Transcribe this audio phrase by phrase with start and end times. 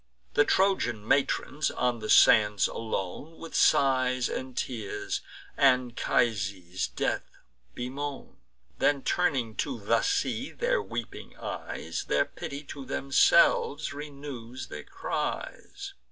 [0.33, 5.21] The Trojan matrons, on the sands alone, With sighs and tears
[5.59, 7.29] Anchises' death
[7.75, 8.37] bemoan;
[8.79, 15.93] Then, turning to the sea their weeping eyes, Their pity to themselves renews their cries.